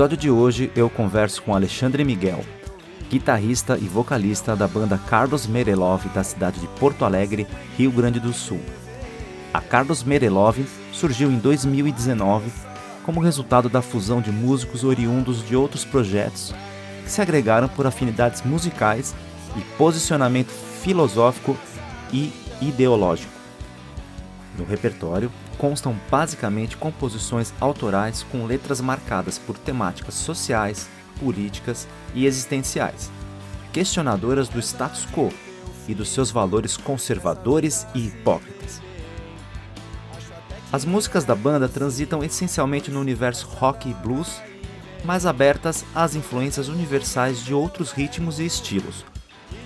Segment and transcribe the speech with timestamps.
[0.00, 2.42] episódio de hoje eu converso com Alexandre Miguel,
[3.10, 8.32] guitarrista e vocalista da banda Carlos Merelov da cidade de Porto Alegre, Rio Grande do
[8.32, 8.62] Sul.
[9.52, 10.56] A Carlos Merelov
[10.90, 12.50] surgiu em 2019
[13.02, 16.54] como resultado da fusão de músicos oriundos de outros projetos
[17.04, 19.14] que se agregaram por afinidades musicais
[19.54, 21.58] e posicionamento filosófico
[22.10, 23.39] e ideológico.
[24.60, 30.86] No repertório constam basicamente composições autorais com letras marcadas por temáticas sociais,
[31.18, 33.10] políticas e existenciais,
[33.72, 35.32] questionadoras do status quo
[35.88, 38.82] e dos seus valores conservadores e hipócritas.
[40.70, 44.42] As músicas da banda transitam essencialmente no universo rock e blues,
[45.06, 49.06] mas abertas às influências universais de outros ritmos e estilos,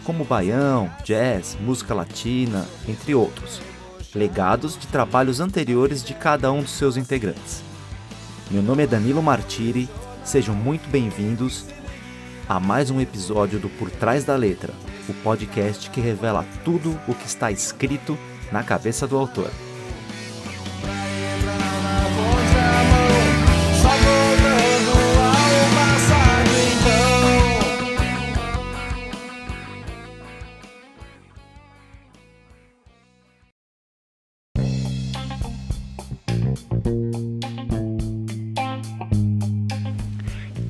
[0.05, 3.61] como baião, jazz, música latina, entre outros,
[4.15, 7.63] legados de trabalhos anteriores de cada um dos seus integrantes.
[8.51, 9.89] Meu nome é Danilo Martiri,
[10.25, 11.67] sejam muito bem-vindos
[12.49, 14.73] a mais um episódio do Por Trás da Letra,
[15.09, 18.17] o podcast que revela tudo o que está escrito
[18.53, 19.51] na cabeça do autor.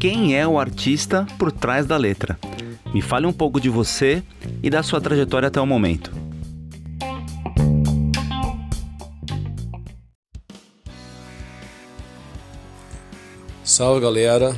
[0.05, 2.39] Quem é o artista por trás da letra?
[2.93, 4.23] Me fale um pouco de você
[4.63, 6.13] e da sua trajetória até o momento.
[13.65, 14.55] Salve galera,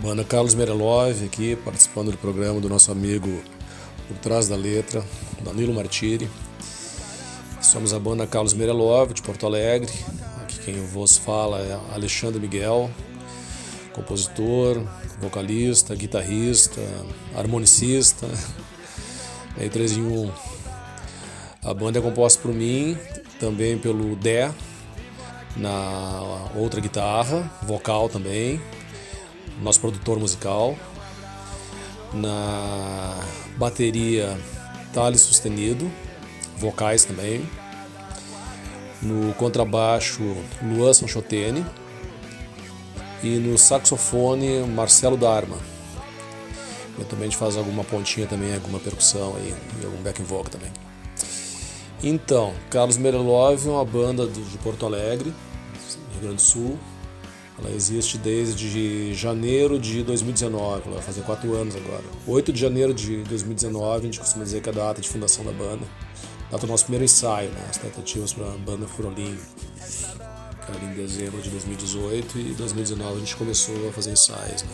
[0.00, 3.42] banda Carlos Merelov aqui participando do programa do nosso amigo
[4.06, 5.04] Por Trás da Letra,
[5.42, 6.30] Danilo Martiri.
[7.60, 9.90] Somos a banda Carlos Merelov de Porto Alegre.
[10.64, 12.90] Quem vos fala é Alexandre Miguel,
[13.92, 14.82] compositor,
[15.20, 16.80] vocalista, guitarrista,
[17.36, 18.26] harmonicista,
[19.60, 20.32] é três em um.
[21.62, 22.96] A banda é composta por mim,
[23.38, 24.50] também pelo Dé,
[25.54, 28.58] na outra guitarra, vocal também,
[29.62, 30.74] nosso produtor musical.
[32.14, 33.20] Na
[33.58, 34.38] bateria,
[34.94, 35.90] Thales Sustenido,
[36.56, 37.44] vocais também.
[39.04, 40.22] No contrabaixo,
[40.62, 41.64] Luan Sanchotene.
[43.22, 45.58] E no saxofone, Marcelo Dharma.
[46.96, 50.70] Eventualmente faz alguma pontinha também, alguma percussão aí, e algum back vocal também.
[52.02, 55.32] Então, Carlos Merelov é uma banda de Porto Alegre,
[56.12, 56.78] Rio Grande do Sul.
[57.58, 62.02] Ela existe desde janeiro de 2019, ela vai fazer quatro anos agora.
[62.26, 65.44] 8 de janeiro de 2019, a gente costuma dizer que é a data de fundação
[65.44, 65.86] da banda.
[66.54, 67.66] Data do nosso primeiro ensaio, né?
[67.68, 69.36] As tentativas para a banda Furolim,
[70.68, 74.68] era em dezembro de 2018, e em 2019 a gente começou a fazer ensaios, né?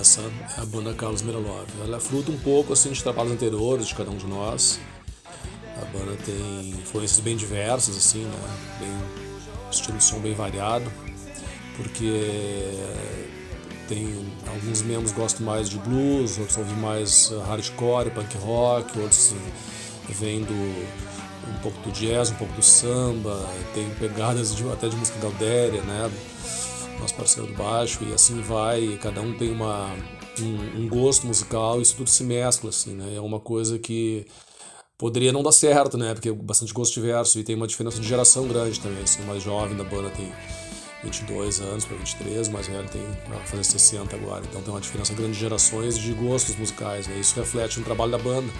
[0.00, 0.22] Essa
[0.56, 1.66] é a banda Carlos Merelov.
[1.84, 4.80] Ela é fruto um pouco assim de trabalhos anteriores de cada um de nós.
[5.76, 8.58] A banda tem influências bem diversas, assim, né?
[8.78, 8.88] Bem,
[9.70, 10.90] estilo de som bem variado,
[11.76, 12.72] porque
[13.86, 19.34] tem alguns membros gostam mais de blues, outros ouvem mais eh, hardcore, punk rock, outros
[20.10, 21.00] vêm do
[21.48, 23.44] um pouco do jazz, um pouco do samba,
[23.74, 26.10] tem pegadas de- até de música gaudéria, né?
[27.00, 29.90] Nosso parceiro do baixo, e assim vai, cada um tem uma,
[30.38, 33.14] um, um gosto musical, isso tudo se mescla, assim, né?
[33.16, 34.26] É uma coisa que
[34.98, 36.12] poderia não dar certo, né?
[36.12, 39.02] Porque é bastante gosto diverso e tem uma diferença de geração grande também.
[39.02, 40.30] Assim, o mais jovem da banda tem
[41.02, 44.44] 22 anos para 23, o mais velho tem vai fazer 60 agora.
[44.46, 47.16] Então tem uma diferença grande de gerações de gostos musicais, né?
[47.18, 48.52] Isso reflete no trabalho da banda.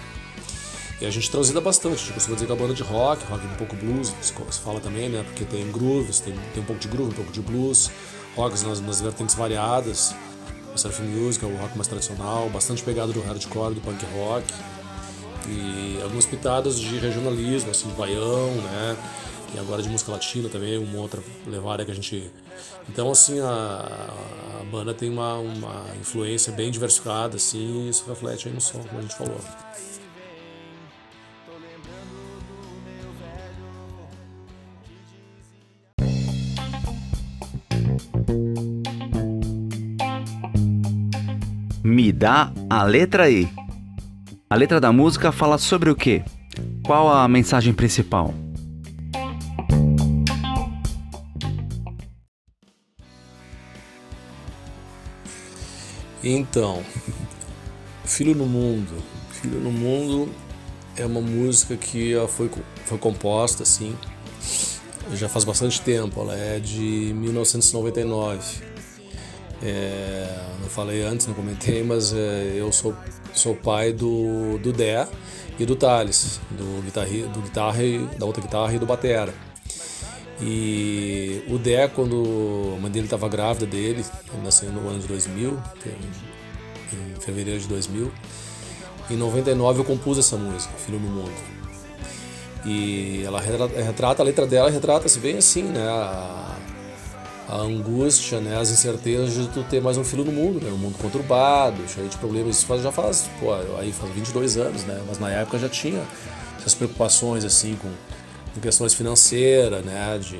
[1.01, 3.25] E a gente transita bastante, a gente costuma dizer que é uma banda de rock,
[3.25, 5.23] rock um pouco blues, se fala também, né?
[5.23, 7.89] Porque tem grooves, tem, tem um pouco de groove, um pouco de blues,
[8.35, 10.13] rocks nas, nas vertentes variadas,
[10.75, 14.45] o surf music, o rock mais tradicional, bastante pegado do hardcore, do punk rock
[15.47, 18.97] e algumas pitadas de regionalismo, assim, de baião, né?
[19.55, 22.31] E agora de música latina também, uma outra levada que a gente.
[22.87, 24.09] Então, assim, a,
[24.61, 28.83] a banda tem uma, uma influência bem diversificada, assim, e isso reflete aí no som,
[28.83, 29.41] como a gente falou.
[42.21, 43.49] dá a letra E.
[44.47, 46.23] A letra da música fala sobre o quê?
[46.85, 48.31] Qual a mensagem principal?
[56.23, 56.83] Então,
[58.05, 59.01] Filho no Mundo.
[59.31, 60.31] Filho no Mundo
[60.95, 62.51] é uma música que foi,
[62.85, 63.97] foi composta assim
[65.13, 68.70] já faz bastante tempo, ela é de 1999.
[69.63, 70.27] É,
[70.59, 72.95] não falei antes, não comentei, mas é, eu sou,
[73.33, 75.07] sou pai do, do Dé
[75.59, 77.83] e do Thales, do, guitarri, do guitarra,
[78.17, 79.33] da outra guitarra e do batera.
[80.41, 84.03] E o Dé, quando a mãe dele estava grávida dele,
[84.33, 85.59] ele nasceu no ano de 2000,
[86.93, 88.11] em fevereiro de 2000,
[89.11, 91.31] em 99 eu compus essa música, Filho no Mundo.
[92.65, 95.87] E ela retrata, retrata a letra dela retrata-se bem assim, né?
[95.87, 96.55] A,
[97.51, 98.57] a, angústia, né?
[98.57, 100.71] As incertezas de tu ter mais um filho no mundo, né?
[100.71, 102.57] Um mundo conturbado, cheio de problemas.
[102.57, 105.03] Isso já faz, pô, aí faz 22 anos, né?
[105.07, 106.01] Mas na época já tinha
[106.57, 107.91] essas preocupações assim com,
[108.53, 110.17] com questões financeiras, né?
[110.17, 110.39] De,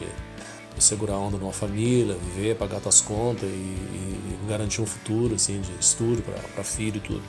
[0.76, 5.36] de segurar a onda numa família, viver, pagar tuas contas e, e, garantir um futuro,
[5.36, 7.24] assim, de estudo para filho e tudo.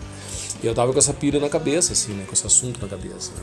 [0.62, 2.24] E eu tava com essa pilha na cabeça, assim, né?
[2.26, 3.32] Com esse assunto na cabeça.
[3.32, 3.42] Né?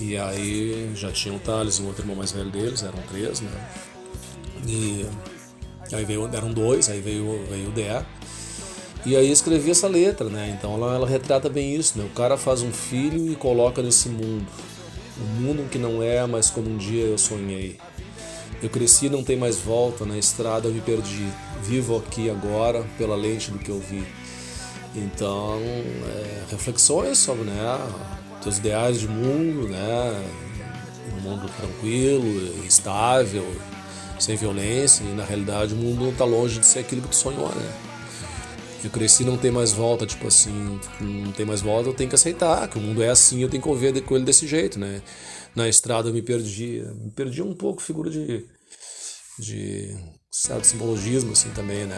[0.00, 3.40] E aí já tinha o Thales e um outro irmão mais velho deles, eram três,
[3.40, 3.50] né?
[4.66, 5.06] E
[5.94, 8.04] aí veio, eram dois, aí veio, veio o DEA.
[9.06, 10.54] E aí escrevi essa letra, né?
[10.56, 12.04] Então ela, ela retrata bem isso, né?
[12.04, 14.46] O cara faz um filho e coloca nesse mundo.
[15.20, 17.78] Um mundo que não é, mas como um dia eu sonhei.
[18.62, 21.28] Eu cresci não tem mais volta, na estrada eu me perdi.
[21.62, 24.04] Vivo aqui agora pela lente do que eu vi.
[24.94, 27.78] Então, é, reflexões sobre, né?
[28.42, 30.24] teus ideais de mundo, né?
[31.16, 33.44] Um mundo tranquilo, estável,
[34.18, 37.48] sem violência, e na realidade o mundo está longe de ser aquilo que tu sonhou,
[37.48, 37.72] né?
[38.82, 42.14] Eu cresci não tem mais volta, tipo assim, não tem mais volta, eu tenho que
[42.14, 45.02] aceitar que o mundo é assim, eu tenho que conviver com ele desse jeito, né?
[45.54, 48.46] Na estrada eu me perdi, me perdi um pouco figura de
[49.38, 49.96] de
[50.30, 51.96] certo simbologismo assim também, né?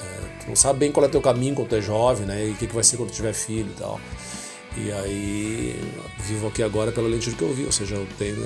[0.00, 2.46] É, tu não sabe bem qual é teu caminho quando tu é jovem, né?
[2.46, 4.00] E o que, que vai ser quando tiver filho e tal.
[4.76, 8.36] E aí vivo aqui agora pela lente que eu vi, ou seja, eu tenho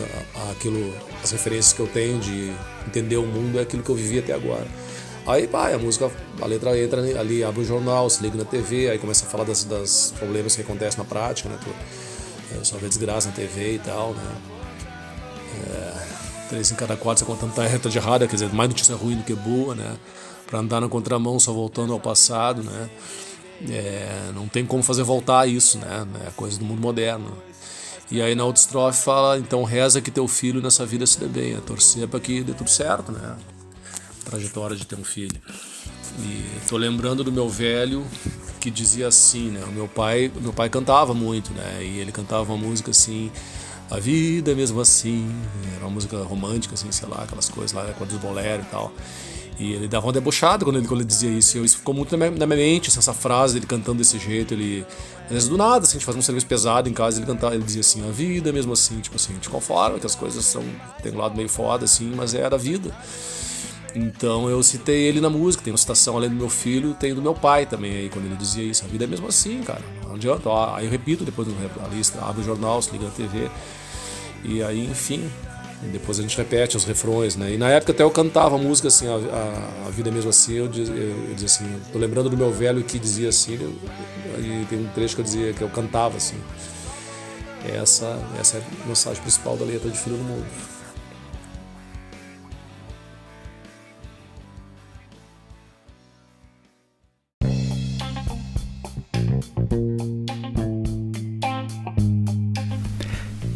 [0.51, 2.53] aquilo, as referências que eu tenho de
[2.87, 4.67] entender o mundo é aquilo que eu vivi até agora.
[5.27, 6.11] Aí, pá, a música,
[6.41, 9.45] a letra entra ali, abre o jornal, se liga na TV, aí começa a falar
[9.45, 11.59] das, das problemas que acontecem na prática, né?
[11.63, 11.71] Tu,
[12.61, 14.37] é, só vê desgraça na TV e tal, né?
[15.71, 18.97] É, três em cada quatro você contando tá reta de errada, quer dizer, mais notícia
[18.97, 19.97] ruim do que boa, né?
[20.47, 22.91] Pra andar na contramão só voltando ao passado, né?
[23.69, 26.07] É, não tem como fazer voltar isso, né?
[26.27, 27.37] É coisa do mundo moderno.
[28.11, 31.27] E aí na outra estrofe fala, então reza que teu filho nessa vida se dê
[31.27, 33.37] bem, é torcer para que dê tudo certo, né?
[34.23, 35.41] trajetória de ter um filho.
[36.19, 38.05] E tô lembrando do meu velho
[38.61, 39.65] que dizia assim, né?
[39.65, 41.79] O meu pai, meu pai cantava muito, né?
[41.83, 43.31] E ele cantava uma música assim,
[43.91, 45.29] a vida é mesmo assim,
[45.77, 48.93] era uma música romântica assim, sei lá, aquelas coisas lá, com dos bolero e tal.
[49.63, 51.65] E ele dava uma debochada quando ele, quando ele dizia isso.
[51.65, 54.55] Isso ficou muito na minha, na minha mente, assim, essa frase, ele cantando desse jeito.
[54.55, 54.85] Ele,
[55.27, 57.55] às vezes do nada, assim, a gente faz um serviço pesado em casa, ele cantava,
[57.55, 60.45] ele dizia assim, a vida mesmo assim, tipo assim, a gente conforma que as coisas
[60.45, 60.65] são,
[61.01, 62.93] tem um lado meio foda, assim, mas era a vida.
[63.95, 67.23] Então eu citei ele na música, tem uma citação além do meu filho, tem do
[67.23, 68.85] meu pai também aí, quando ele dizia isso.
[68.85, 69.83] A vida é mesmo assim, cara.
[70.09, 70.49] Não adianta.
[70.75, 73.49] Aí eu repito depois da lista, abre o jornal, se liga na TV.
[74.45, 75.31] E aí, enfim,
[75.83, 77.53] e depois a gente repete os refrões, né?
[77.53, 80.31] E na época até eu cantava a música assim, a, a, a vida é mesmo
[80.31, 83.75] assim, eu, eu, eu dizia assim, tô lembrando do meu velho que dizia assim, eu,
[84.39, 86.39] e tem um trecho que eu dizia que eu cantava assim.
[87.65, 90.47] Essa, essa é a mensagem principal da letra de Filho do Mundo.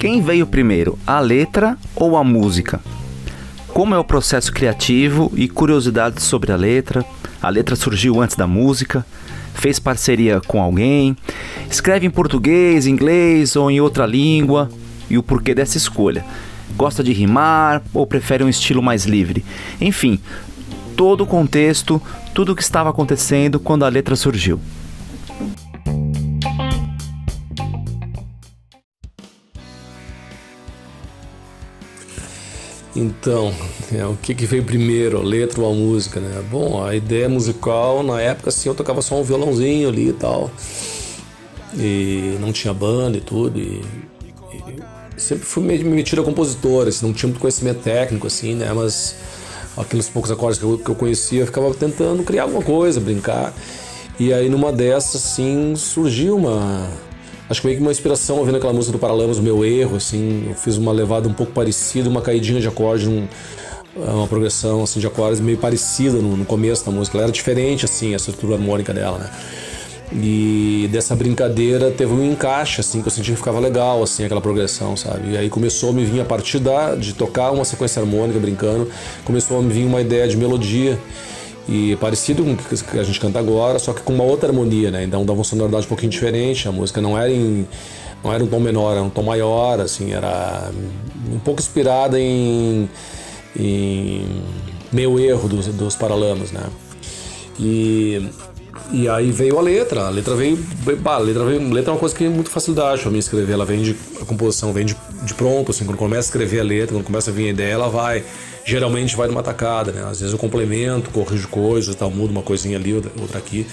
[0.07, 2.79] Quem veio primeiro, a letra ou a música?
[3.67, 7.05] Como é o processo criativo e curiosidades sobre a letra?
[7.43, 9.05] A letra surgiu antes da música?
[9.53, 11.17] Fez parceria com alguém?
[11.69, 14.71] Escreve em português, inglês ou em outra língua?
[15.11, 16.25] E o porquê dessa escolha?
[16.77, 19.45] Gosta de rimar ou prefere um estilo mais livre?
[19.81, 20.21] Enfim,
[20.97, 22.01] todo o contexto,
[22.33, 24.61] tudo o que estava acontecendo quando a letra surgiu.
[32.97, 33.53] Então,
[33.93, 36.43] é, o que, que veio primeiro, a letra ou a música, né?
[36.51, 40.51] Bom, a ideia musical, na época, assim, eu tocava só um violãozinho ali e tal.
[41.77, 43.59] E não tinha banda e tudo.
[43.59, 43.85] E,
[45.15, 48.73] e sempre fui meio metido a compositor, assim, não tinha muito conhecimento técnico, assim, né?
[48.73, 49.15] Mas
[49.77, 53.53] aqueles poucos acordes que eu, que eu conhecia, eu ficava tentando criar alguma coisa, brincar.
[54.19, 56.89] E aí, numa dessas, assim, surgiu uma
[57.49, 60.47] Acho que meio que uma inspiração ouvindo aquela música do Paralamas, o meu erro, assim,
[60.49, 63.29] eu fiz uma levada um pouco parecida, uma caidinha de acorde num,
[64.05, 67.17] é uma progressão assim de acordes meio parecida no, no, começo da música.
[67.17, 69.31] Ela era diferente assim a estrutura harmônica dela, né?
[70.13, 74.41] E dessa brincadeira teve um encaixe assim que eu senti que ficava legal assim aquela
[74.41, 75.33] progressão, sabe?
[75.33, 78.89] E aí começou a me vir a partir da de tocar uma sequência harmônica brincando,
[79.25, 80.99] começou a me vir uma ideia de melodia
[81.69, 84.91] e parecido com o que a gente canta agora, só que com uma outra harmonia,
[84.91, 85.05] né?
[85.05, 86.69] Então dava uma sonoridade um pouquinho diferente.
[86.69, 87.67] A música não era em
[88.23, 90.71] não era um tom menor, era um tom maior, assim, era
[91.33, 92.89] um pouco inspirada em,
[93.57, 94.43] em
[94.93, 96.63] meio erro dos, dos Paralamas, né?
[97.59, 98.29] E,
[98.93, 100.59] e aí veio a letra, a letra veio,
[101.05, 103.53] a letra veio, a letra é uma coisa que é muito facilidade para mim escrever,
[103.53, 106.65] ela vem de, a composição vem de, de pronto, assim, quando começa a escrever a
[106.65, 108.23] letra, quando começa a vir a ideia, ela vai,
[108.65, 110.03] geralmente vai numa tacada, né?
[110.03, 113.67] Às vezes eu complemento, corrijo coisas, tal, mudo uma coisinha ali, outra aqui,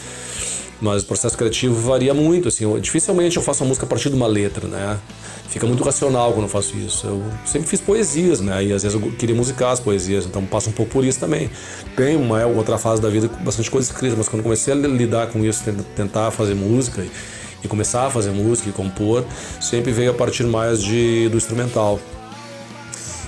[0.84, 4.10] mas o processo criativo varia muito, assim, eu, dificilmente eu faço uma música a partir
[4.10, 5.00] de uma letra, né?
[5.48, 7.08] Fica muito racional quando eu faço isso.
[7.08, 8.66] Eu sempre fiz poesias, né?
[8.66, 11.50] E às vezes eu queria musicar as poesias, então passo um pouco por isso também.
[11.96, 15.28] Tem uma outra fase da vida com bastante coisa escrita, mas quando comecei a lidar
[15.28, 15.64] com isso,
[15.96, 17.10] tentar fazer música e,
[17.64, 19.24] e começar a fazer música e compor,
[19.62, 21.98] sempre veio a partir mais de, do instrumental.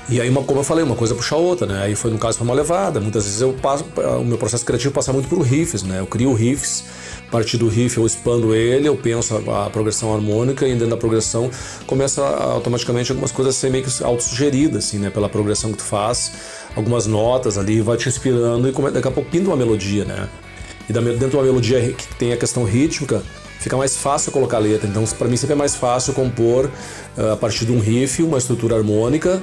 [0.09, 1.83] E aí, uma, como eu falei, uma coisa puxa a outra, né?
[1.83, 2.99] Aí foi, no caso, foi uma levada.
[2.99, 3.85] Muitas vezes eu passo,
[4.19, 5.99] o meu processo criativo passa muito por riffs, né?
[5.99, 6.83] Eu crio riffs
[7.35, 10.95] partir do riff eu expando ele, eu penso a, a progressão harmônica e dentro da
[10.95, 11.51] progressão
[11.85, 15.09] começa automaticamente algumas coisas a ser meio que autossugeridas, assim, né?
[15.09, 16.31] Pela progressão que tu faz,
[16.77, 20.29] algumas notas ali, vai te inspirando e come, daqui a pouco pinta uma melodia, né?
[20.87, 23.21] E dentro de uma melodia que tem a questão rítmica,
[23.59, 24.87] fica mais fácil colocar letra.
[24.87, 26.71] Então, para mim sempre é mais fácil compor
[27.17, 29.41] uh, a partir de um riff, uma estrutura harmônica,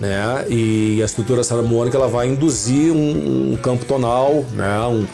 [0.00, 0.46] né?
[0.48, 4.80] E a estrutura harmônica ela vai induzir um, um campo tonal, né?
[4.80, 5.06] Um,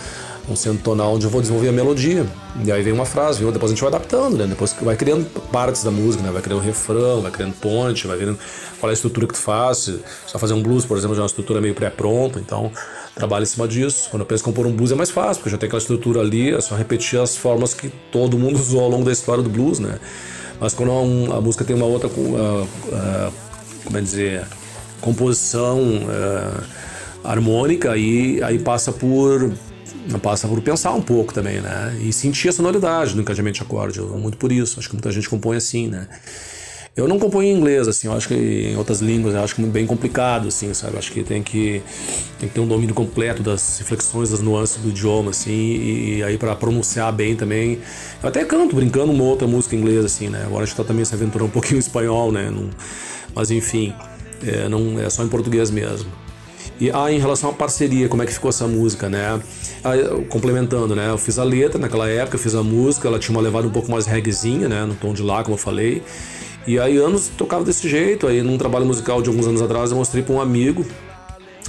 [0.48, 2.26] um centro tonal onde eu vou desenvolver a melodia.
[2.64, 3.50] E aí vem uma frase, viu?
[3.50, 4.46] depois a gente vai adaptando, né?
[4.46, 6.30] Depois vai criando partes da música, né?
[6.30, 8.38] Vai criando refrão, vai criando ponte, vai vendo
[8.78, 9.90] qual é a estrutura que tu faz.
[10.26, 12.70] Só fazer um blues, por exemplo, já é uma estrutura meio pré-pronta, então
[13.14, 14.08] trabalho em cima disso.
[14.10, 16.20] Quando eu penso em compor um blues é mais fácil, porque já tem aquela estrutura
[16.20, 19.50] ali, é só repetir as formas que todo mundo usou ao longo da história do
[19.50, 19.98] blues, né?
[20.60, 20.92] Mas quando
[21.32, 23.32] a, música tem uma outra, uh, uh,
[23.84, 24.46] como é dizer,
[25.02, 26.62] composição uh,
[27.22, 29.52] harmônica, aí, aí passa por
[30.22, 31.96] passa por pensar um pouco também, né?
[32.00, 33.98] E sentir a sonoridade do encadeamento de acorde.
[33.98, 34.78] Eu, muito por isso.
[34.78, 36.08] Acho que muita gente compõe assim, né?
[36.96, 39.62] Eu não componho em inglês, assim, eu acho que em outras línguas eu acho que
[39.64, 40.94] bem complicado, assim, sabe?
[40.94, 41.82] Eu acho que tem que,
[42.38, 46.22] tem que ter um domínio completo das inflexões, das nuances do idioma, assim, e, e
[46.22, 47.80] aí para pronunciar bem também.
[48.22, 50.44] Eu até canto brincando uma outra música em inglês, assim, né?
[50.46, 52.50] Agora a gente tá também se aventurando um pouquinho em espanhol, né?
[52.50, 52.70] Não,
[53.34, 53.92] mas enfim,
[54.42, 56.10] é, não, é só em português mesmo.
[56.78, 59.40] E ah, em relação à parceria, como é que ficou essa música, né?
[59.82, 59.92] Ah,
[60.28, 61.10] complementando, né?
[61.10, 63.90] Eu fiz a letra naquela época, fiz a música, ela tinha uma levada um pouco
[63.90, 64.84] mais reggaezinha, né?
[64.84, 66.02] No tom de lá, como eu falei.
[66.66, 68.26] E aí anos tocava desse jeito.
[68.26, 70.84] Aí num trabalho musical de alguns anos atrás eu mostrei para um amigo,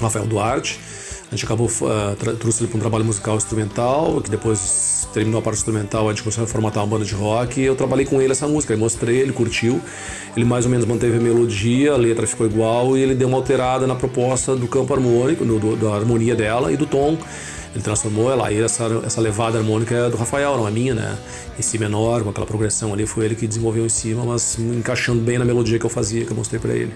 [0.02, 0.80] Rafael Duarte.
[1.28, 5.42] A gente acabou uh, trouxe ele para um trabalho musical instrumental, que depois terminou a
[5.42, 8.22] parte instrumental, a gente começou a formatar uma banda de rock e eu trabalhei com
[8.22, 9.82] ele essa música, aí mostrei, ele curtiu.
[10.36, 13.38] Ele mais ou menos manteve a melodia, a letra ficou igual e ele deu uma
[13.38, 17.18] alterada na proposta do campo harmônico, do, do, da harmonia dela e do tom.
[17.74, 21.18] Ele transformou ela e essa, essa levada harmônica é do Rafael, não é minha, né?
[21.60, 25.22] Em si menor, com aquela progressão ali, foi ele que desenvolveu em cima, mas encaixando
[25.22, 26.94] bem na melodia que eu fazia, que eu mostrei para ele.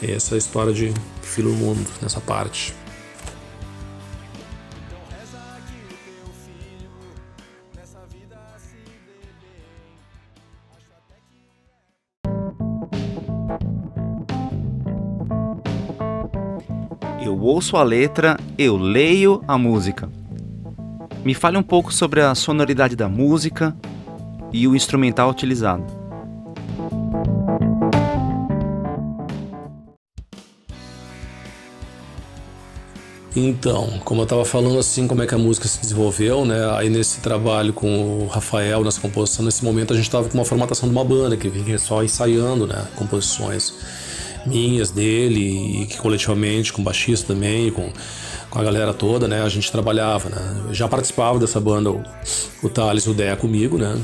[0.00, 2.74] Essa é a história de Filho Mundo, nessa parte.
[17.44, 20.08] Ouço a letra, eu leio a música.
[21.24, 23.76] Me fale um pouco sobre a sonoridade da música
[24.52, 25.84] e o instrumental utilizado.
[33.34, 36.70] Então, como eu estava falando assim, como é que a música se desenvolveu, né?
[36.76, 40.44] Aí nesse trabalho com o Rafael, nessa composição, nesse momento a gente estava com uma
[40.44, 42.84] formatação de uma banda que vinha só ensaiando, né?
[42.94, 43.72] Composições
[44.46, 47.90] minhas, dele, e que coletivamente, com baixista também, com,
[48.50, 49.42] com a galera toda, né?
[49.42, 50.62] A gente trabalhava, né?
[50.68, 52.02] Eu já participava dessa banda, o,
[52.62, 53.98] o Thales e o Dé comigo, né?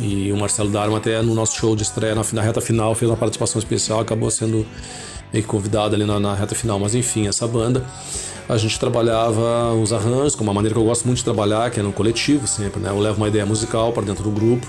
[0.00, 3.10] E o Marcelo Darma até no nosso show de estreia, na, na reta final, fez
[3.10, 4.66] uma participação especial, acabou sendo
[5.32, 6.78] meio que convidado ali na, na reta final.
[6.78, 7.84] Mas enfim, essa banda
[8.48, 11.80] a gente trabalhava os arranjos, com uma maneira que eu gosto muito de trabalhar, que
[11.80, 12.90] é no coletivo sempre, né?
[12.90, 14.66] Eu levo uma ideia musical para dentro do grupo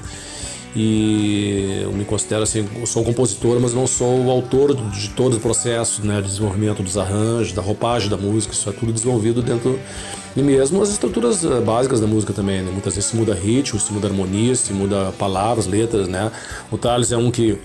[0.75, 5.37] e eu me considero assim, sou um compositor, mas não sou o autor de todo
[5.37, 9.41] o processo, né, de desenvolvimento dos arranjos, da roupagem da música, isso é tudo desenvolvido
[9.41, 9.79] dentro
[10.35, 12.71] e mesmo as estruturas eh, básicas da música também, né?
[12.71, 16.31] Muitas vezes se muda ritmo, se muda harmonia, se muda palavras, letras, né?
[16.71, 17.59] O Thales é um que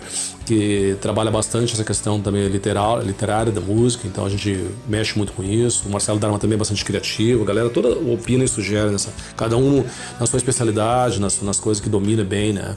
[0.49, 5.31] que trabalha bastante essa questão também literal, literária da música, então a gente mexe muito
[5.35, 5.87] com isso.
[5.87, 9.59] O Marcelo Darma também é bastante criativo, a galera toda opina e sugere nessa, cada
[9.59, 9.85] um
[10.19, 12.75] na sua especialidade, nas, nas coisas que domina bem, né?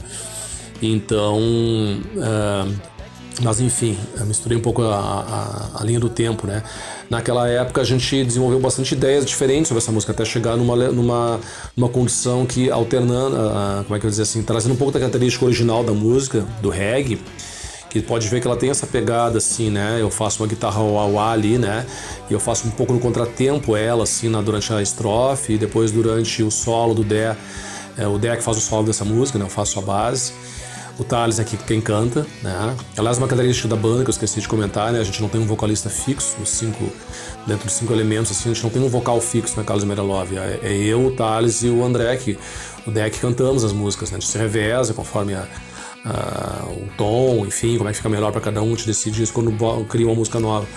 [0.82, 2.74] Então, uh,
[3.42, 6.62] mas enfim, misturei um pouco a, a, a, linha do tempo, né?
[7.10, 11.40] Naquela época a gente desenvolveu bastante ideias diferentes sobre essa música, até chegar numa, numa,
[11.78, 15.00] numa condição que alternando, uh, como é que eu dizer assim, trazendo um pouco da
[15.00, 17.18] característica original da música, do reggae,
[17.92, 19.98] que pode ver que ela tem essa pegada assim, né?
[20.00, 21.86] Eu faço uma guitarra wah ali, né?
[22.30, 25.92] E eu faço um pouco no contratempo ela assim, na, durante a estrofe e depois
[25.92, 27.36] durante o solo do Dé,
[27.98, 29.44] é o Dé que faz o solo dessa música, né?
[29.44, 30.32] Eu faço a base.
[30.98, 32.78] O Thales aqui quem canta, né?
[32.98, 35.00] Aliás, uma característica da banda que eu esqueci de comentar, né?
[35.00, 36.90] A gente não tem um vocalista fixo, cinco,
[37.46, 40.32] dentro dos cinco elementos, assim, a gente não tem um vocal fixo na Carlos Merelov.
[40.38, 42.38] É, é eu, o Thales e o André, que
[42.88, 44.18] o Deck cantamos as músicas, né?
[44.18, 45.46] A gente se reveza conforme a,
[46.06, 49.34] uh, o tom, enfim, como é que fica melhor para cada um, te decide isso
[49.34, 49.52] quando
[49.86, 50.68] cria uma música nova.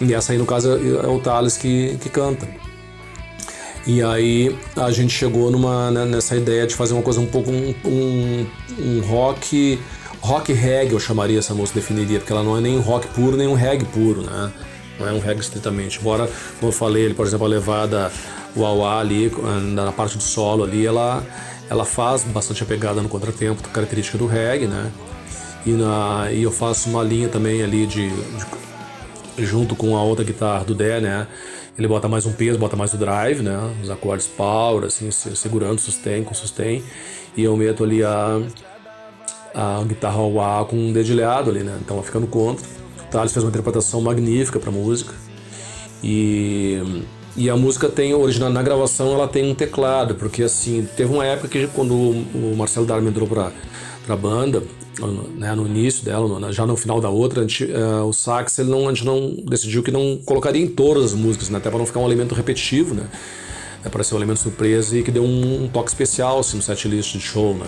[0.00, 2.48] E essa aí, no caso, é o Thales que, que canta.
[3.86, 7.50] E aí a gente chegou numa, né, nessa ideia de fazer uma coisa um pouco
[7.50, 8.46] um, um,
[8.78, 9.78] um, rock
[10.20, 13.48] rock reggae eu chamaria essa música definiria porque ela não é nem rock puro nem
[13.48, 14.52] um reggae puro né
[15.00, 18.12] não é um reggae estritamente embora como eu falei ele por exemplo a levada
[18.54, 19.32] o auá ali
[19.74, 21.26] na parte do solo ali ela
[21.72, 24.92] ela faz bastante a pegada no contratempo, característica do reggae, né?
[25.64, 30.22] E, na, e eu faço uma linha também ali de, de, junto com a outra
[30.22, 31.26] guitarra do Dé, né?
[31.78, 33.74] Ele bota mais um peso, bota mais o drive, né?
[33.82, 36.82] Os acordes power, assim, segurando sustain com sustain.
[37.34, 38.42] E eu meto ali a,
[39.54, 41.78] a guitarra ao A com um dedilhado ali, né?
[41.80, 42.66] Então ela fica no contra.
[43.00, 45.14] O Thales fez uma interpretação magnífica para música.
[46.04, 47.02] E
[47.36, 51.24] e a música tem, original na gravação, ela tem um teclado, porque assim, teve uma
[51.24, 53.50] época que quando o Marcelo Darman entrou pra,
[54.06, 54.62] pra banda,
[55.34, 58.88] né, no início dela, já no final da outra, gente, uh, o sax ele não,
[58.88, 61.86] a gente não decidiu que não colocaria em todas as músicas, né, até para não
[61.86, 63.06] ficar um elemento repetitivo, né,
[63.90, 66.86] para ser um elemento surpresa e que deu um, um toque especial assim, no set
[66.86, 67.66] list de show, né.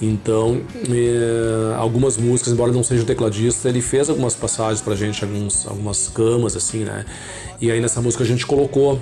[0.00, 5.24] Então, eh, algumas músicas, embora não seja um tecladista, ele fez algumas passagens pra gente,
[5.24, 7.06] alguns, algumas camas, assim, né?
[7.60, 9.00] E aí nessa música a gente colocou.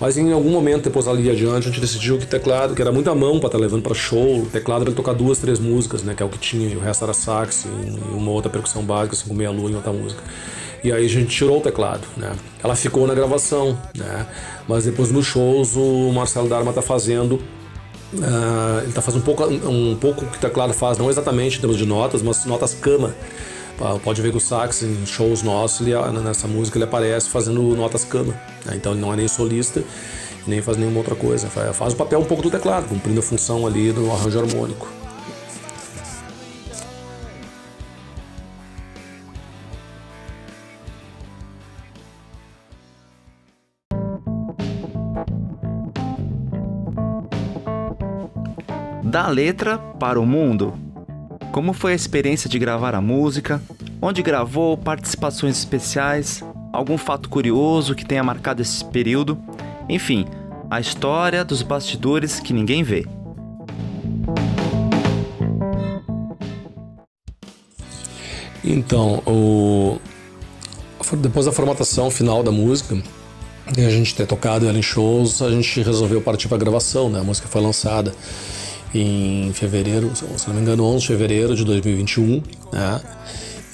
[0.00, 3.14] Mas em algum momento, depois ali adiante, a gente decidiu que teclado, que era muita
[3.14, 6.14] mão para estar tá levando para show, o teclado era tocar duas, três músicas, né?
[6.14, 9.14] Que é o que tinha, e o resto era sax e uma outra percussão básica,
[9.14, 10.22] assim, com meia lua em outra música.
[10.82, 12.32] E aí a gente tirou o teclado, né?
[12.62, 14.26] Ela ficou na gravação, né?
[14.66, 17.40] Mas depois nos shows o Marcelo Darma tá fazendo
[18.14, 21.58] Uh, ele está fazendo um pouco, um pouco o que o teclado faz, não exatamente
[21.58, 23.14] em termos de notas, mas notas cama.
[24.04, 28.04] Pode ver que o sax em shows nossos, ele, nessa música, ele aparece fazendo notas
[28.04, 28.32] cama.
[28.64, 28.74] Né?
[28.76, 29.82] Então ele não é nem solista,
[30.46, 31.48] nem faz nenhuma outra coisa.
[31.48, 34.86] Faz o papel um pouco do teclado, cumprindo a função ali do arranjo harmônico.
[49.14, 50.74] Da letra para o mundo.
[51.52, 53.62] Como foi a experiência de gravar a música?
[54.02, 54.76] Onde gravou?
[54.76, 56.42] Participações especiais?
[56.72, 59.40] Algum fato curioso que tenha marcado esse período?
[59.88, 60.26] Enfim,
[60.68, 63.06] a história dos bastidores que ninguém vê.
[68.64, 70.00] Então, o...
[71.18, 73.00] depois da formatação final da música,
[73.64, 77.20] a gente ter tocado ela em shows, a gente resolveu partir para a gravação, né?
[77.20, 78.12] A música foi lançada
[78.94, 83.00] em fevereiro, se não me engano, 11 de fevereiro de 2021, né?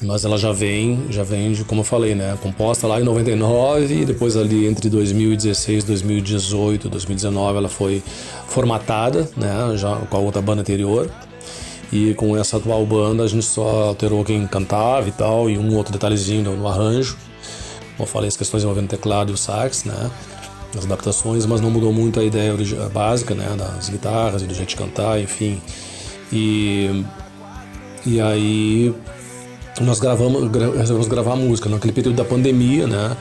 [0.03, 3.95] Mas ela já vem, já vem de, como eu falei, né, composta lá em 99
[3.95, 8.03] e depois ali entre 2016, 2018, 2019 ela foi
[8.49, 11.11] formatada, né, já com a outra banda anterior.
[11.93, 15.77] E com essa atual banda a gente só alterou quem cantava e tal e um
[15.77, 17.17] outro detalhezinho no, arranjo.
[17.97, 20.11] Como eu falei, as questões envolvendo teclado e o sax, né?
[20.77, 22.55] As adaptações, mas não mudou muito a ideia
[22.93, 25.61] básica, né, das guitarras e do jeito de cantar, enfim.
[26.33, 27.05] E,
[28.07, 28.95] e aí
[29.81, 33.17] nós gravamos, resolvemos gravar música naquele período da pandemia, né?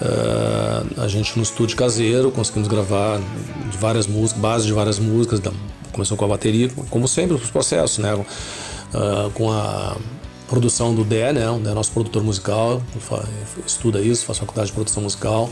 [0.00, 3.18] Uh, a gente no estúdio caseiro conseguimos gravar
[3.78, 5.50] várias músicas, base de várias músicas, da,
[5.90, 8.14] começou com a bateria, como sempre os processos, né?
[8.14, 9.96] Uh, com a
[10.48, 11.48] produção do Dé, né?
[11.50, 12.82] O Dé é nosso produtor musical,
[13.66, 15.50] estuda isso, faz faculdade de produção musical.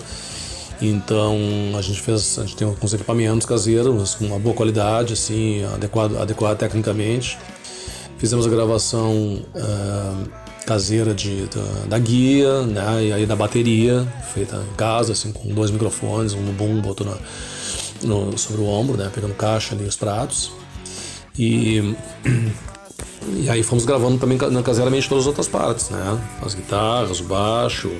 [0.88, 1.36] Então
[1.76, 6.16] a gente fez, a gente tem alguns equipamentos caseiros com uma boa qualidade, assim, adequado,
[6.16, 7.38] adequado tecnicamente.
[8.18, 10.30] Fizemos a gravação uh,
[10.66, 15.48] caseira de, da, da, guia, né, e aí da bateria, feita em casa, assim, com
[15.48, 17.16] dois microfones, um no bumbo, outro na,
[18.02, 20.52] no, sobre o ombro, né, pegando caixa ali os pratos.
[21.38, 21.94] E
[23.26, 26.20] E aí fomos gravando também caseiramente todas as outras partes, né?
[26.44, 27.90] As guitarras, o baixo,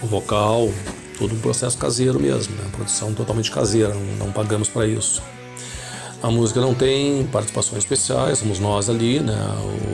[0.00, 0.72] o vocal,
[1.20, 2.64] todo um processo caseiro mesmo, né?
[2.72, 5.22] Produção totalmente caseira, não, não pagamos para isso.
[6.22, 9.36] A música não tem participações especiais, somos nós ali, né?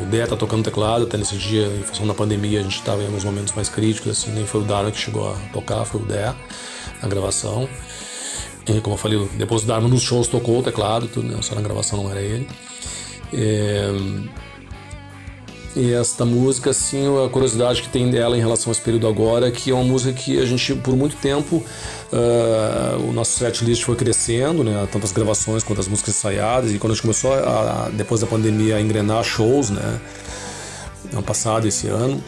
[0.02, 3.02] O Dé tá tocando teclado, até nesse dia, em função da pandemia, a gente estava
[3.02, 6.00] em alguns momentos mais críticos, assim, nem foi o Dharma que chegou a tocar, foi
[6.00, 6.32] o Dé
[7.02, 7.68] na gravação.
[8.68, 11.38] E, como eu falei, depois o Dharma nos shows tocou o teclado, tudo, né?
[11.42, 12.48] só na gravação não era ele.
[13.32, 13.90] É...
[15.76, 19.48] E esta música, assim, a curiosidade que tem dela em relação a esse período agora
[19.48, 23.84] é que é uma música que a gente, por muito tempo, uh, o nosso setlist
[23.84, 24.88] foi crescendo, né?
[24.90, 26.72] Tanto as gravações quanto as músicas ensaiadas.
[26.72, 30.00] E quando a gente começou, a, depois da pandemia, a engrenar shows, né?
[31.12, 32.24] Ano passado, esse ano,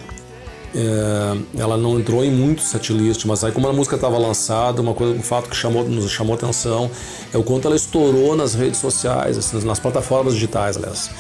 [0.75, 4.93] é, ela não entrou em muito setlist, mas aí como a música estava lançada, uma
[4.93, 6.91] coisa, um fato que chamou, nos chamou atenção
[7.33, 11.11] é o quanto ela estourou nas redes sociais, assim, nas plataformas digitais, aliás.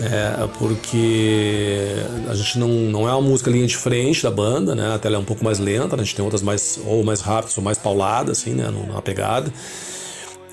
[0.00, 1.92] É, porque
[2.28, 4.94] a gente não, não é uma música linha de frente da banda, né?
[4.94, 6.02] Até ela é um pouco mais lenta, né?
[6.02, 8.72] a gente tem outras mais ou mais rápidas ou mais pauladas, assim, né?
[8.92, 9.52] Na pegada.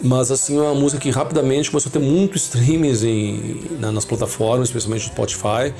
[0.03, 4.69] Mas assim, é uma música que rapidamente começou a ter muito streams em, nas plataformas,
[4.69, 5.73] especialmente no Spotify.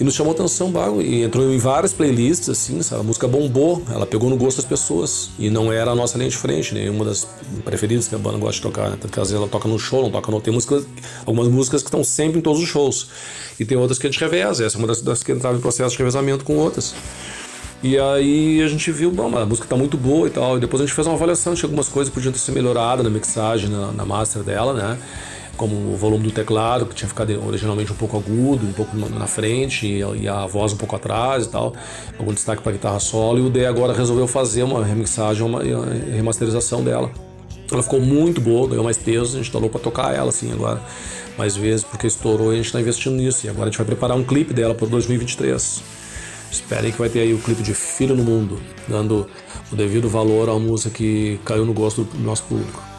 [0.00, 2.78] E nos chamou atenção, e entrou em várias playlists, assim?
[2.92, 5.30] A música bombou, ela pegou no gosto das pessoas.
[5.36, 6.88] E não era a nossa linha de frente, né?
[6.88, 7.26] Uma das
[7.64, 8.96] preferidas que a banda gosta de tocar, né?
[9.00, 10.40] Porque às vezes ela toca no show, não toca no.
[10.40, 10.86] Tem músicas,
[11.26, 13.08] algumas músicas que estão sempre em todos os shows.
[13.58, 15.60] E tem outras que a gente reveza, essa é uma das, das que entrava em
[15.60, 16.94] processo de revezamento com outras.
[17.82, 20.56] E aí a gente viu, bom, a música tá muito boa e tal.
[20.56, 23.10] E depois a gente fez uma avaliação de algumas coisas podiam ter sido melhoradas na
[23.10, 24.98] mixagem, na, na master dela, né?
[25.58, 29.26] Como o volume do teclado, que tinha ficado originalmente um pouco agudo, um pouco na
[29.26, 31.74] frente e a voz um pouco atrás e tal.
[32.18, 33.38] Algum destaque para guitarra solo.
[33.38, 35.60] E o D agora resolveu fazer uma remixagem, uma
[36.14, 37.10] remasterização dela.
[37.70, 40.50] Ela ficou muito boa, ganhou mais peso, a gente tá louco para tocar ela assim
[40.50, 40.80] agora
[41.36, 43.46] mais vezes, porque estourou e a gente está investindo nisso.
[43.46, 45.82] E agora a gente vai preparar um clipe dela para 2023.
[46.50, 49.28] Esperem que vai ter aí o clipe de Filho no Mundo, dando
[49.70, 52.97] o devido valor à música que caiu no gosto do nosso público.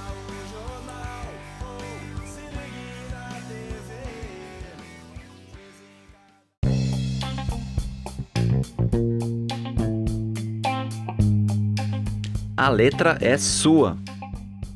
[12.70, 13.98] A letra é sua.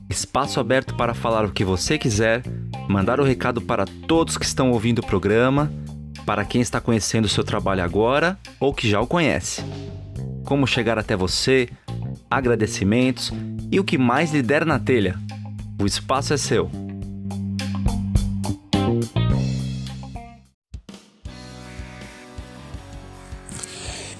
[0.10, 2.42] Espaço aberto para falar o que você quiser,
[2.90, 5.72] mandar o recado para todos que estão ouvindo o programa,
[6.26, 9.64] para quem está conhecendo o seu trabalho agora ou que já o conhece.
[10.44, 11.70] Como chegar até você,
[12.32, 13.32] agradecimentos
[13.72, 15.16] e o que mais lhe der na telha.
[15.80, 16.72] O espaço é seu.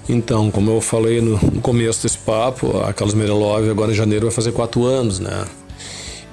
[0.08, 4.36] Então, como eu falei no, começo desse papo, a Carlos Merelov agora em janeiro vai
[4.36, 5.46] fazer quatro anos, né?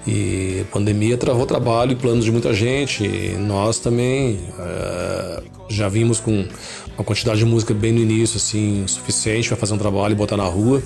[0.07, 3.05] E a pandemia travou trabalho e planos de muita gente.
[3.05, 6.49] E nós também é, já vimos com
[6.97, 10.37] uma quantidade de música bem no início, assim, suficiente para fazer um trabalho e botar
[10.37, 10.83] na rua.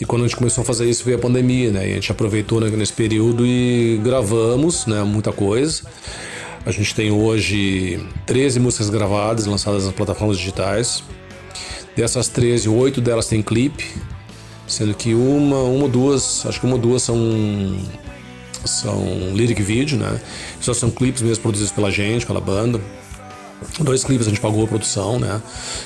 [0.00, 1.88] E quando a gente começou a fazer isso veio a pandemia, né?
[1.88, 5.02] E a gente aproveitou né, nesse período e gravamos, né?
[5.04, 5.82] Muita coisa.
[6.64, 11.04] A gente tem hoje 13 músicas gravadas, lançadas nas plataformas digitais.
[11.96, 13.84] Dessas 13, oito delas têm clipe,
[14.66, 17.16] sendo que uma, uma duas, acho que uma duas são
[18.64, 20.20] são lyric video, né?
[20.60, 22.80] Só são clipes mesmo produzidos pela gente, pela banda.
[23.80, 25.40] Dois clipes a gente pagou a produção, né?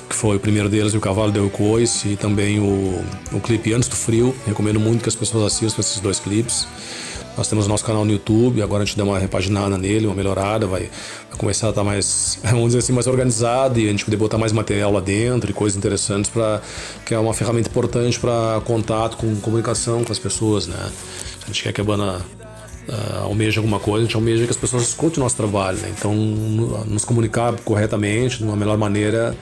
[0.08, 3.88] Que foi o primeiro deles, O Cavalo Deu Coice, e também o, o clipe Antes
[3.88, 4.34] do Frio.
[4.46, 6.66] Recomendo muito que as pessoas assistam esses dois clipes.
[7.36, 10.14] Nós temos o nosso canal no YouTube, agora a gente deu uma repaginada nele, uma
[10.14, 10.88] melhorada, vai,
[11.28, 14.38] vai começar a estar mais, vamos dizer assim, mais organizado e a gente poder botar
[14.38, 16.62] mais material lá dentro e coisas interessantes para
[17.04, 20.90] que é uma ferramenta importante para contato, com comunicação com as pessoas, né?
[21.42, 22.22] A gente quer que a banda
[22.88, 25.92] uh, almeja alguma coisa, a gente almeja que as pessoas escutem o nosso trabalho, né?
[25.96, 26.14] Então,
[26.86, 29.36] nos comunicar corretamente, de uma melhor maneira,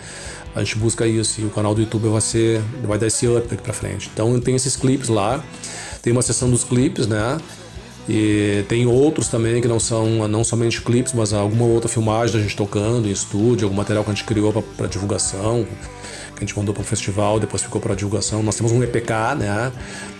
[0.53, 3.47] a gente busca isso e o canal do YouTube vai ser, vai dar esse up
[3.53, 4.11] aqui para frente.
[4.13, 5.43] Então, tem esses clipes lá,
[6.03, 7.39] tem uma seção dos clipes, né?
[8.09, 12.43] E tem outros também que não são não somente clipes, mas alguma outra filmagem da
[12.43, 15.67] gente tocando em estúdio, algum material que a gente criou para divulgação,
[16.37, 18.43] que a gente mandou para o festival, depois ficou para divulgação.
[18.43, 19.73] Nós temos um EPK, né?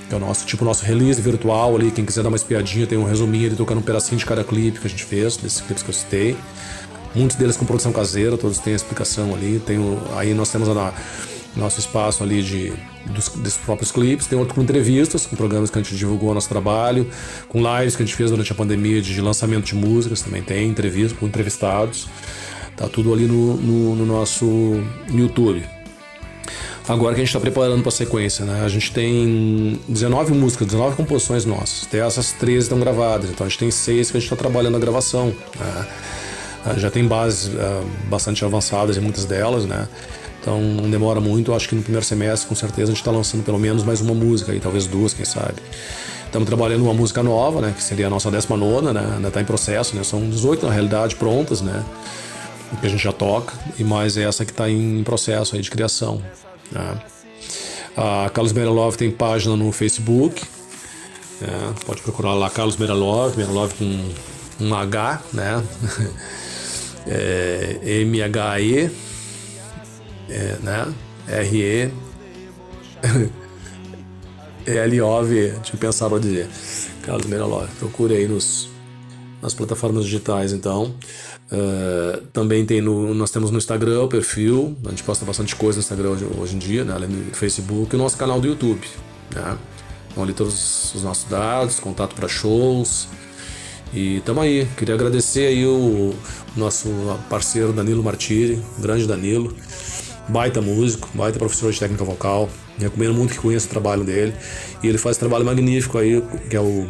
[0.09, 1.91] Que é o nosso tipo nosso release virtual ali.
[1.91, 4.81] Quem quiser dar uma espiadinha, tem um resuminho ali tocando um pedacinho de cada clipe
[4.81, 6.37] que a gente fez, desses clipes que eu citei.
[7.15, 9.61] Muitos deles com produção caseira, todos têm a explicação ali.
[9.65, 10.93] Tem o, aí nós temos a
[11.57, 12.73] nosso espaço ali de,
[13.07, 17.09] dos, próprios clipes, tem outro com entrevistas, com programas que a gente divulgou nosso trabalho,
[17.49, 20.69] com lives que a gente fez durante a pandemia de lançamento de músicas, também tem
[20.69, 22.09] entrevistas com entrevistados.
[22.77, 24.47] Tá tudo ali no, no, no nosso
[25.09, 25.65] YouTube.
[26.87, 28.63] Agora que a gente está preparando para a sequência, né?
[28.63, 31.85] A gente tem 19 músicas, 19 composições nossas.
[31.87, 34.77] Até essas 13 estão gravadas, então a gente tem seis que a gente está trabalhando
[34.77, 35.29] a gravação.
[35.29, 35.87] Né?
[36.67, 39.89] uh, já tem bases uh, bastante avançadas em muitas delas, né?
[40.45, 43.43] Então não demora muito, acho que no primeiro semestre com certeza a gente está lançando
[43.43, 45.55] pelo menos mais uma música aí, talvez duas, quem sabe.
[46.27, 49.45] Estamos trabalhando uma música nova, né, que seria a nossa 19 né, ainda está em
[49.47, 51.83] processo, né, são 18 na realidade prontas, né,
[52.79, 56.21] que a gente já toca, e mais essa que está em processo aí de criação.
[56.71, 56.95] Né.
[57.97, 60.43] A Carlos Meralov tem página no Facebook,
[61.41, 64.11] né, pode procurar lá Carlos Meralov, Meralov com
[64.61, 65.65] um H, né,
[67.09, 68.91] é, M-H-E,
[70.29, 70.95] é, né,
[71.29, 71.91] R-E.
[74.67, 76.49] L-O-V, deixa eu pensar pra dizer.
[77.03, 77.69] Carlos Meralov.
[77.79, 78.69] Procure aí nos,
[79.43, 80.95] nas plataformas digitais, então.
[81.53, 85.77] Uh, também tem no, nós temos no Instagram o perfil, a gente posta bastante coisa
[85.77, 88.49] no Instagram hoje, hoje em dia, né, além do Facebook, e o nosso canal do
[88.49, 88.81] YouTube.
[89.35, 89.59] Né?
[90.11, 93.09] Então ali todos os nossos dados, contato para shows.
[93.93, 94.67] E tamo aí.
[94.77, 96.15] Queria agradecer aí o
[96.57, 96.89] nosso
[97.29, 99.55] parceiro Danilo Martiri, grande Danilo
[100.29, 102.49] baita músico, baita professor de técnica vocal.
[102.79, 104.35] Recomendo muito que conheça o trabalho dele.
[104.83, 106.89] E ele faz um trabalho magnífico aí, que é o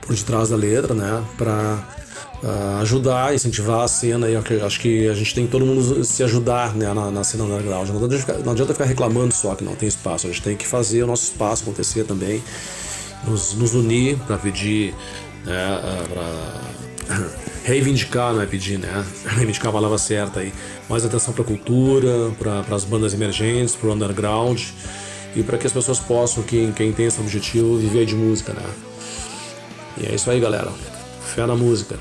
[0.00, 1.24] por detrás da letra, né?
[1.38, 1.88] Pra
[2.42, 4.28] uh, ajudar, incentivar a cena.
[4.28, 7.44] E acho que a gente tem que todo mundo se ajudar né, na, na cena
[7.44, 7.88] underground.
[7.88, 10.26] Não adianta, ficar, não adianta ficar reclamando só que não tem espaço.
[10.26, 12.42] A gente tem que fazer o nosso espaço acontecer também.
[13.26, 14.94] Nos, nos unir para pedir.
[15.44, 19.04] Né, uh, pra reivindicar, não é pedir, né?
[19.26, 20.52] Reivindicar a palavra certa aí.
[20.88, 24.60] Mais atenção para a cultura, para as bandas emergentes, para o underground
[25.34, 28.62] e para que as pessoas possam, quem, quem tem esse objetivo, viver de música, né?
[29.96, 30.70] E é isso aí, galera.
[31.34, 31.98] Fé na música.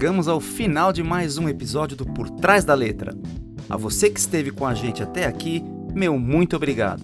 [0.00, 3.18] Chegamos ao final de mais um episódio do Por Trás da Letra.
[3.68, 5.60] A você que esteve com a gente até aqui,
[5.92, 7.02] meu muito obrigado.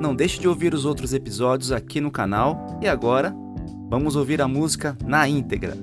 [0.00, 3.34] Não deixe de ouvir os outros episódios aqui no canal e agora
[3.90, 5.76] vamos ouvir a música na íntegra.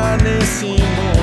[0.00, 1.17] Acho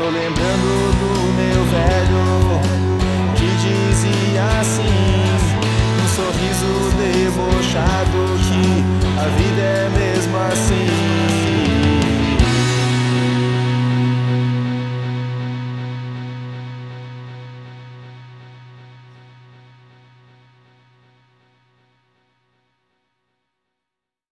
[0.00, 2.24] Tô lembrando do meu velho
[3.36, 4.96] que dizia assim,
[6.02, 8.64] um sorriso debochado que
[9.20, 9.99] a vida é